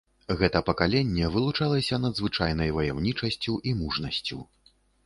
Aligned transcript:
Гэта 0.37 0.61
пакаленне 0.69 1.27
вылучалася 1.35 2.01
надзвычайнай 2.09 2.75
ваяўнічасцю 2.79 3.53
і 3.71 3.79
мужнасцю. 3.85 4.45